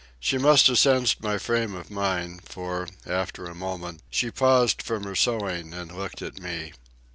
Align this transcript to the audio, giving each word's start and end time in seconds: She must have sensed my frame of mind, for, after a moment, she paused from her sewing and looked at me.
She 0.19 0.39
must 0.39 0.65
have 0.65 0.79
sensed 0.79 1.21
my 1.21 1.37
frame 1.37 1.75
of 1.75 1.91
mind, 1.91 2.39
for, 2.45 2.87
after 3.05 3.45
a 3.45 3.53
moment, 3.53 4.01
she 4.09 4.31
paused 4.31 4.81
from 4.81 5.03
her 5.03 5.13
sewing 5.13 5.75
and 5.75 5.95
looked 5.95 6.23
at 6.23 6.39
me. 6.41 6.73